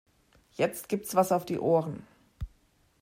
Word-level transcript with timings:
Jetzt 0.53 0.89
gibt's 0.89 1.13
was 1.13 1.31
auf 1.31 1.45
die 1.45 1.59
Ohren. 1.59 2.07